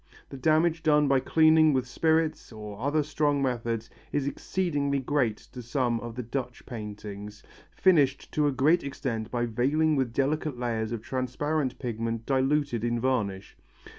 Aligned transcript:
The 0.29 0.37
damage 0.37 0.81
done 0.81 1.07
by 1.07 1.19
cleaning 1.19 1.73
with 1.73 1.85
spirits, 1.85 2.51
or 2.51 2.79
other 2.79 3.03
strong 3.03 3.39
methods, 3.39 3.87
is 4.11 4.25
exceedingly 4.25 4.97
great 4.97 5.37
to 5.53 5.61
some 5.61 5.99
of 5.99 6.15
the 6.15 6.23
Dutch 6.23 6.65
paintings, 6.65 7.43
finished 7.69 8.31
to 8.31 8.47
a 8.47 8.51
great 8.51 8.83
extent 8.83 9.29
by 9.29 9.45
veiling 9.45 9.95
with 9.95 10.11
delicate 10.11 10.57
layers 10.57 10.91
of 10.91 11.03
transparent 11.03 11.77
pigment 11.77 12.25
diluted 12.25 12.83
in 12.83 12.99
varnish. 12.99 13.55